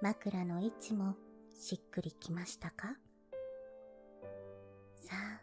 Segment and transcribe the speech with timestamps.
[0.00, 1.16] 枕の位置も
[1.58, 2.94] しっくりきましたか？
[4.94, 5.40] さあ、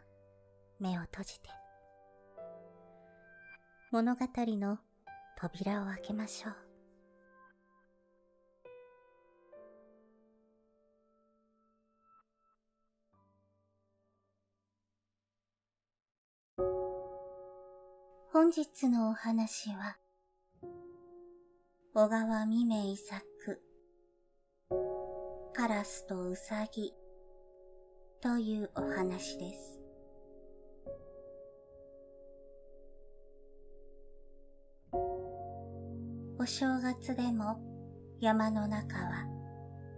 [0.80, 1.50] 目を閉じて。
[3.90, 4.78] 物語の
[5.38, 6.54] 扉を開けましょう。
[18.32, 19.98] 本日のお話は、
[21.94, 23.62] 小川未明作、
[25.66, 26.94] カラスとウサギ
[28.22, 29.80] というお話です。
[36.38, 37.58] お正月でも
[38.20, 39.26] 山の中は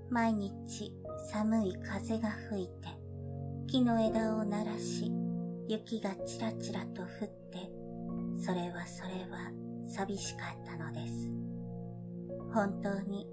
[0.08, 0.91] 毎日
[1.30, 2.72] 寒い風が吹いて
[3.66, 5.12] 木の枝を鳴らし
[5.69, 7.70] 雪がちらちらと降って
[8.42, 9.52] それはそれは
[9.86, 11.30] 寂しかったのです。
[12.55, 13.27] 本当に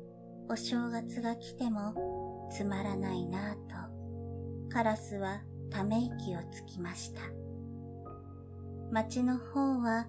[0.47, 7.21] お正月が来てもつまらないなぁとカラスはため息をつきました。
[8.91, 10.07] 街の方は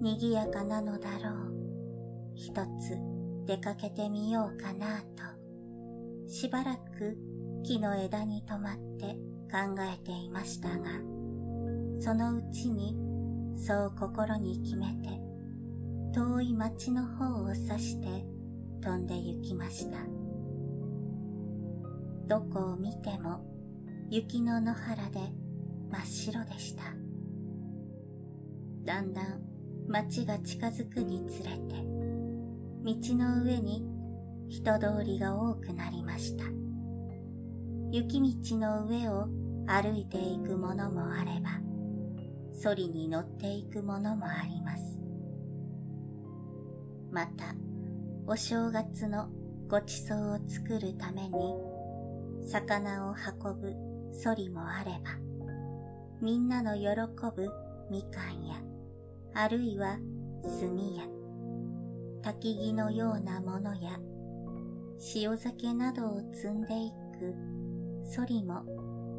[0.00, 1.52] 賑やかなのだろう。
[2.34, 2.96] 一つ
[3.46, 7.16] 出かけてみようかなぁとしばらく
[7.64, 9.16] 木の枝に止まって
[9.50, 10.90] 考えていましたが
[12.00, 12.96] そのうちに
[13.56, 15.20] そう心に決めて
[16.14, 18.24] 遠い町の方を指して
[18.80, 19.98] 飛んで行きました
[22.32, 23.44] どこを見ても
[24.08, 25.20] 雪の野原で
[25.90, 26.84] 真っ白でした。
[28.86, 29.42] だんだん
[29.86, 31.74] 町が近づくにつれて
[32.84, 33.84] 道の上に
[34.48, 36.44] 人通りが多くなりました。
[37.90, 39.28] 雪道の上を
[39.66, 41.60] 歩いていくものもあれば
[42.58, 44.98] ソリに乗っていくものもあります。
[47.10, 47.54] また
[48.26, 49.28] お正月の
[49.68, 51.71] ごちそうを作るために
[52.44, 53.74] 魚を運ぶ
[54.12, 55.18] ソリもあれば
[56.20, 56.86] みんなの喜
[57.34, 57.48] ぶ
[57.90, 58.56] みかんや
[59.34, 59.98] あるいは
[60.42, 61.04] 炭や
[62.22, 63.98] 焚き木のようなものや
[65.14, 67.34] 塩酒などを積んでいく
[68.04, 68.62] ソリも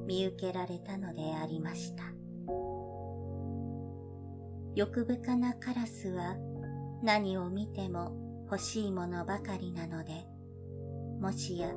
[0.05, 2.03] 見受けられたのでありました。
[4.75, 6.35] 欲深なカラスは
[7.03, 10.25] 何を見ても欲しいものばかりなので、
[11.19, 11.69] もしや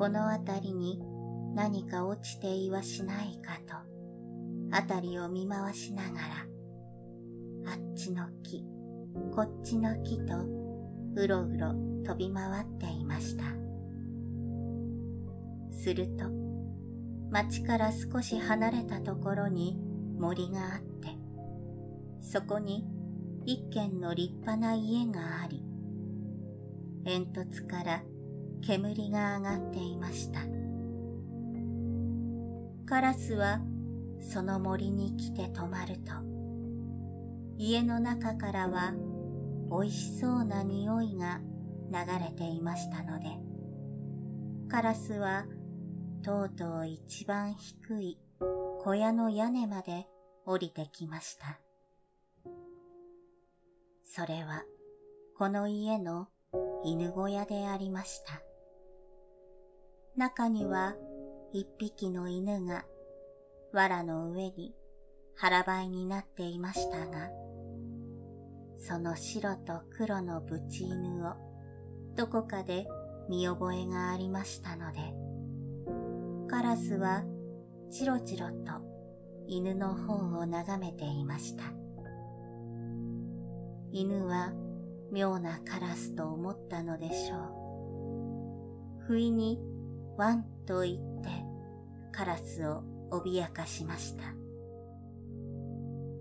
[0.00, 0.98] この辺りに
[1.54, 3.74] 何か落ちていはしないかと、
[4.74, 6.20] 辺りを見回しなが
[7.66, 8.64] ら、あっちの木、
[9.30, 10.38] こっちの木と、
[11.16, 13.44] うろうろ飛び回っていました。
[15.70, 16.24] すると、
[17.30, 19.78] 町から少し離れたところに
[20.18, 21.08] 森があって、
[22.22, 22.86] そこに
[23.44, 25.62] 一軒の立派な家があり、
[27.04, 28.02] 煙突から
[28.60, 30.40] 煙が上がっていました。
[32.86, 33.60] カラスは
[34.20, 36.12] その森に来て泊まると、
[37.56, 38.92] 家の中からは
[39.70, 41.40] 美味しそうな匂いが
[41.90, 43.26] 流れていましたので、
[44.68, 45.46] カラスは
[46.22, 48.18] とうとう一番低い
[48.82, 50.06] 小屋の屋根まで
[50.44, 51.58] 降りてきました。
[54.04, 54.64] それは
[55.38, 56.28] この家の
[56.84, 58.49] 犬小屋でありました。
[60.20, 60.96] 中には
[61.50, 62.84] 一匹の犬が
[63.72, 64.74] 藁の上に
[65.34, 67.30] 腹ばいになっていましたが、
[68.76, 71.32] その白と黒のブチ犬を
[72.16, 72.86] どこかで
[73.30, 74.98] 見覚えがありましたので、
[76.50, 77.24] カラスは
[77.90, 78.54] チロチロと
[79.46, 81.64] 犬の方を眺めていました。
[83.90, 84.52] 犬は
[85.10, 87.36] 妙なカラスと思ったのでしょ
[88.98, 89.04] う。
[89.06, 89.69] 不意に
[90.16, 91.28] ワンと言って
[92.12, 94.22] カラスを脅かしました。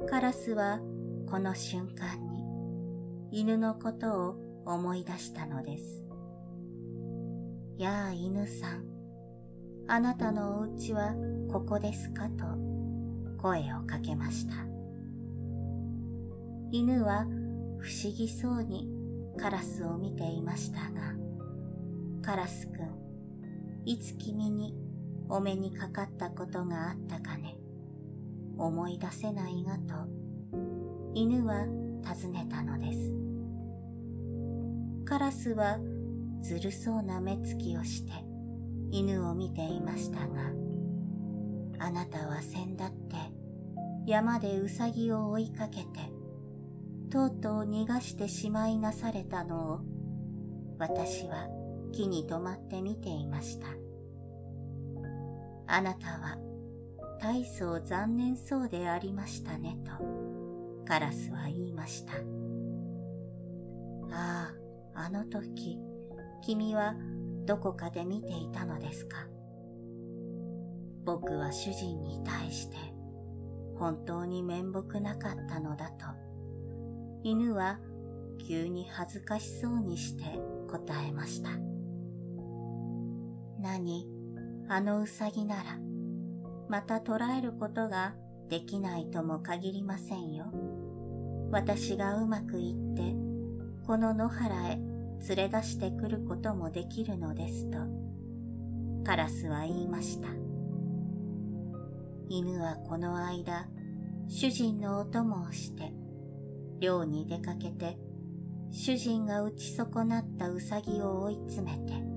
[0.07, 0.79] カラスは
[1.29, 2.43] この瞬間に
[3.31, 6.03] 犬のことを思い出したのです。
[7.77, 8.85] やあ犬さん、
[9.87, 11.13] あなたのお家は
[11.51, 12.29] ここですか？
[12.29, 12.45] と
[13.41, 14.53] 声をかけました。
[16.71, 17.25] 犬は
[17.79, 18.87] 不思議そうに
[19.37, 21.13] カラスを見ていましたが、
[22.21, 22.89] カラスくん、
[23.89, 24.75] いつ君に
[25.29, 27.57] お目にかかったことがあったかね？
[28.55, 29.95] 思い出せないがと、
[31.15, 31.65] 犬は
[32.03, 33.11] 尋ねたのです。
[35.05, 35.79] カラスは
[36.43, 38.11] ずるそうな目つきをして
[38.91, 40.51] 犬を見ていましたが、
[41.79, 43.15] あなたは先だって
[44.05, 45.87] 山でウサギを追いかけて、
[47.09, 49.79] とうとう逃がしてしまいなされたのを、
[50.77, 51.47] 私は
[51.91, 53.67] 木に止まって見ていました。
[55.67, 56.37] あなたは
[57.21, 59.91] 大層残念そうでありましたねと、
[60.85, 62.13] カラスは言いました。
[64.11, 64.51] あ
[64.95, 65.77] あ、あの時、
[66.41, 66.95] 君は
[67.45, 69.17] どこかで見ていたのですか？
[71.05, 72.77] 僕は主人に対して
[73.77, 76.05] 本当に面目なかったのだと、
[77.23, 77.79] 犬は
[78.47, 80.23] 急に恥ずかしそうにして
[80.69, 81.49] 答えました。
[83.61, 84.07] 何、
[84.69, 85.77] あのうさぎなら、
[86.69, 88.15] また捕らえることが
[88.49, 90.45] できないとも限りませんよ。
[91.51, 93.15] 私がうまくいって、
[93.85, 94.75] この野原へ
[95.27, 97.79] 連れ出してくることもできるのですと、
[99.03, 100.29] カラスは言いました。
[102.29, 103.67] 犬はこの間、
[104.27, 105.91] 主人のお供をして、
[106.79, 107.97] 漁に出かけて、
[108.71, 112.08] 主人が打ち損なったうさぎを追い詰めて、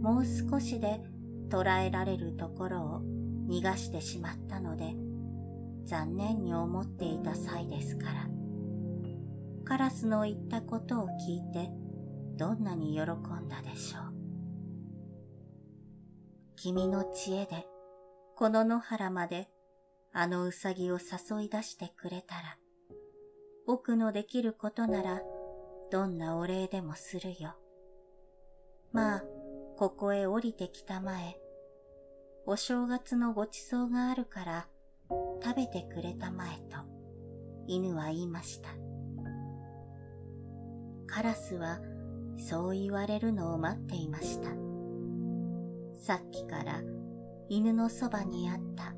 [0.00, 1.00] もう少しで
[1.50, 3.02] 捕らえられるところを
[3.48, 4.94] 逃がしてしまったので、
[5.84, 8.28] 残念に思っていた際ですから。
[9.64, 11.70] カラスの言ったことを聞いて、
[12.36, 14.16] どんなに喜んだでしょう。
[16.56, 17.66] 君の知恵で、
[18.36, 19.48] この野原まで
[20.12, 22.58] あのうさぎを誘い出してくれたら、
[23.66, 25.20] 僕のできることなら、
[25.90, 27.56] どんなお礼でもするよ。
[28.92, 29.24] まあ、
[29.78, 31.38] ここへ降りてきたまえ、
[32.46, 34.68] お正月のごちそうがあるから
[35.44, 36.78] 食べてくれたまえと
[37.66, 38.70] 犬は言いました。
[41.06, 41.78] カラスは
[42.38, 44.48] そう言われるのを待っていました。
[46.02, 46.80] さっきから
[47.50, 48.94] 犬のそばにあった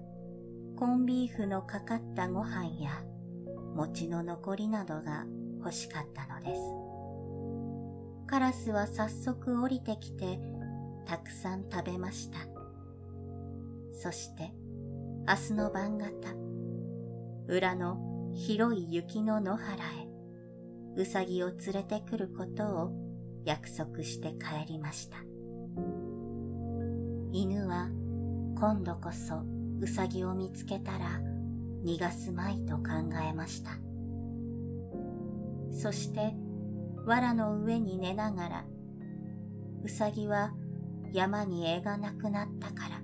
[0.77, 3.03] コンビーフのかかったご飯や
[3.75, 5.27] 餅の残りなどが
[5.59, 6.61] 欲しかったのです。
[8.29, 10.39] カラスは早速降りてきて
[11.09, 12.39] たくさん食べました。
[13.95, 14.53] そして
[15.27, 16.11] 明日の晩方、
[17.49, 20.09] 裏の広い雪の野原へ
[20.97, 22.93] うさぎを連れてくることを
[23.47, 25.17] 約束して帰りました。
[27.33, 27.89] 犬は
[28.61, 29.43] 今度こそ
[29.81, 31.21] うさぎを見つけたら
[31.87, 32.83] 逃がすまいと考
[33.27, 33.71] えました。
[35.73, 36.35] そして
[37.07, 38.65] 藁の上に寝ながら
[39.83, 40.53] うさぎは
[41.13, 43.03] 山に絵がなくなったから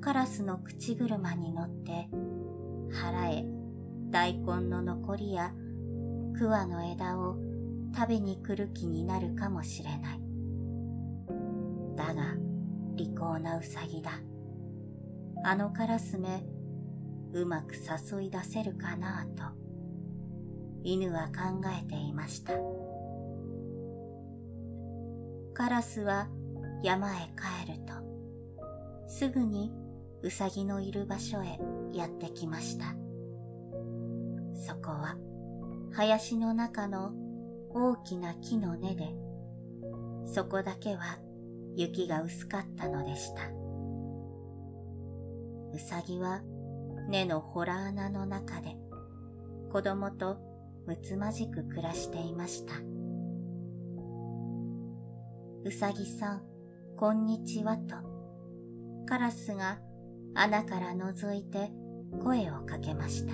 [0.00, 2.08] カラスの口車に乗って
[2.92, 3.44] 腹へ
[4.10, 5.52] 大根の残りや
[6.36, 7.36] 桑の枝を
[7.94, 10.20] 食べに来る気になるかもしれない。
[11.96, 12.34] だが、
[12.94, 14.12] 利口なうさぎだ。
[15.44, 16.44] あのカラスめ、
[17.32, 19.42] うまく誘い出せるかなぁと、
[20.82, 22.54] 犬は考えていました。
[25.52, 26.28] カラスは
[26.82, 27.92] 山へ帰ると、
[29.08, 29.72] すぐに
[30.22, 31.58] うさぎのいる場所へ
[31.92, 32.94] やってきました。
[34.54, 35.16] そこは
[35.92, 37.12] 林の中の
[37.72, 39.14] 大きな木の根で、
[40.26, 41.18] そこだけは
[41.76, 43.42] 雪が薄かったのでした。
[45.72, 46.42] うさぎは
[47.08, 48.76] 根のほら穴の中で
[49.72, 50.38] 子供と
[50.86, 52.74] むつまじく暮らしていました。
[55.64, 56.42] うさぎさん、
[57.00, 57.96] こんにちはと、
[59.06, 59.78] カラスが
[60.34, 61.70] 穴から覗いて
[62.22, 63.32] 声をかけました。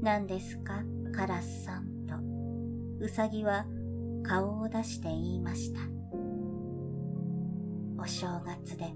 [0.00, 0.82] 何ですか、
[1.14, 2.14] カラスさんと、
[3.04, 3.66] うさぎは
[4.22, 5.80] 顔を出して言いました。
[8.02, 8.94] お正月で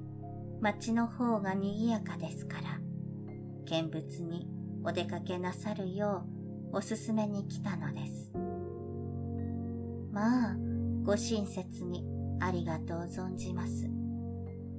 [0.62, 2.80] 町の方が賑やかですから、
[3.66, 4.48] 見物に
[4.82, 6.24] お出かけなさるよ
[6.72, 8.32] うおすすめに来たのです。
[10.10, 10.56] まあ、
[11.04, 12.07] ご親切に
[12.40, 13.88] ありがとう存じます。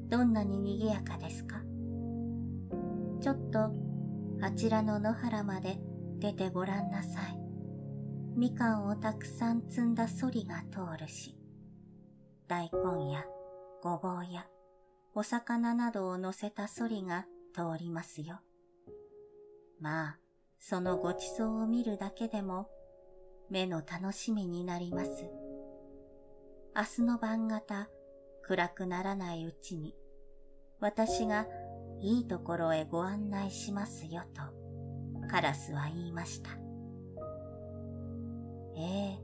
[0.07, 1.61] どんなに賑やかですか？
[3.21, 3.71] ちょっと、
[4.41, 5.77] あちらの野原まで
[6.19, 7.39] 出てごらんなさい。
[8.35, 11.35] みかんをたくさん積んだソリが通るし、
[12.47, 13.25] 大根や
[13.83, 14.47] ごぼうや
[15.13, 18.39] お魚などを乗せたソリが通りますよ。
[19.79, 20.17] まあ、
[20.59, 22.69] そのごちそうを見るだけでも
[23.49, 25.25] 目の楽しみになります。
[26.79, 27.89] 明日の晩方、
[28.41, 29.97] 暗くならないうちに、
[30.79, 31.45] 私が
[31.99, 36.51] いいところへご案内しますよと、カラスは言いました。
[38.77, 39.19] ええ、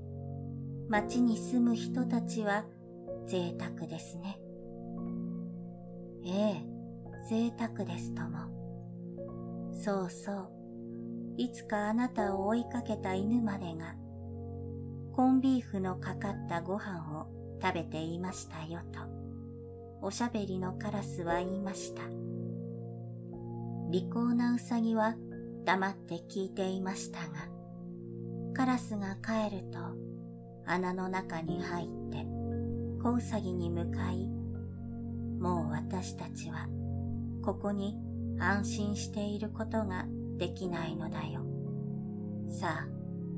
[0.89, 2.65] 町に住む人たちは
[3.25, 4.37] 贅沢ですね。
[6.25, 6.65] ええ、
[7.29, 9.71] 贅沢ですとも。
[9.71, 10.51] そうそう。
[11.37, 13.95] いつかあなたを追いかけた犬までが、
[15.13, 18.99] コンビーフのかかったご飯を食べていましたよと、
[20.01, 22.01] おしゃべりのカラスは言いました。
[23.91, 25.15] 利口なウサギは
[25.63, 27.49] 黙って聞いていましたが、
[28.53, 29.79] カラスが帰ると
[30.65, 32.25] 穴の中に入って
[33.01, 34.27] 子ウサギに向かい、
[35.39, 36.67] もう私たちは
[37.43, 37.97] ここに
[38.39, 40.05] 安心していることが
[40.37, 41.41] できないのだよ。
[42.49, 42.87] さあ、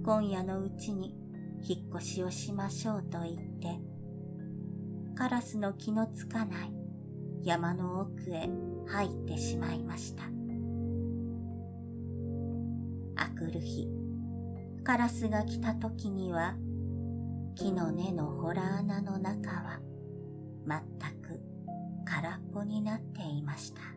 [0.05, 1.15] 今夜のうちに
[1.61, 3.79] 引っ越しをしましょうと言って、
[5.17, 6.73] カラスの気のつかない
[7.41, 8.47] 山の奥へ
[8.85, 10.21] 入ってしまいました。
[13.15, 13.89] あくる日、
[14.83, 16.53] カラスが来た時には、
[17.55, 19.79] 木の根のほら穴の中は
[20.67, 20.81] 全
[21.23, 21.41] く
[22.05, 23.96] 空っぽになっていました。